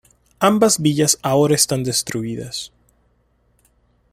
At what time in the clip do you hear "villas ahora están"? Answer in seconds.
0.79-1.83